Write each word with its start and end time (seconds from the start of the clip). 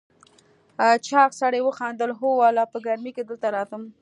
چاغ 1.07 1.29
سړي 1.41 1.59
وخندل: 1.63 2.09
هو 2.19 2.29
والله، 2.41 2.65
په 2.73 2.77
ګرمۍ 2.85 3.11
کې 3.15 3.23
دلته 3.25 3.47
راځم. 3.55 3.83